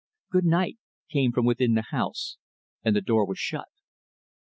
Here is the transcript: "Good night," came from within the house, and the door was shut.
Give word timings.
"Good 0.31 0.45
night," 0.45 0.79
came 1.11 1.31
from 1.31 1.45
within 1.45 1.75
the 1.75 1.83
house, 1.91 2.37
and 2.83 2.95
the 2.95 3.01
door 3.01 3.23
was 3.23 3.37
shut. 3.37 3.67